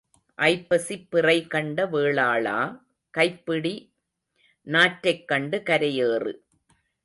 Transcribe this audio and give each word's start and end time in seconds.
ஐப்பசிப் 0.37 1.07
பிறை 1.09 1.47
கண்ட 1.47 1.85
வேளாளா, 1.85 2.81
கைப்பிடி 3.09 3.93
நாற்றைக் 4.67 5.27
கண்டு 5.27 5.57
கரையேறு. 5.65 6.33